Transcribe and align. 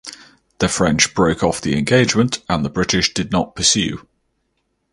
The 0.57 0.67
French 0.67 1.13
broke 1.13 1.43
off 1.43 1.61
the 1.61 1.77
engagement 1.77 2.39
and 2.49 2.65
the 2.65 2.71
British 2.71 3.13
did 3.13 3.31
not 3.31 3.55
pursue. 3.55 4.07